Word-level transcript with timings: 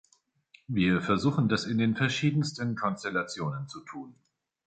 Wir 0.67 0.99
versuchen, 1.03 1.47
das 1.47 1.65
in 1.65 1.77
den 1.77 1.95
verschiedensten 1.95 2.75
Konstellationen 2.75 3.67
zu 3.67 3.81
tun. 3.81 4.15